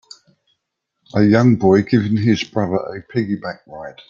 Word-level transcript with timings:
A 1.13 1.21
young 1.21 1.57
boy 1.57 1.83
giving 1.83 2.17
his 2.17 2.43
brother 2.43 2.77
a 2.87 3.03
piggyback 3.03 3.59
ride 3.67 3.99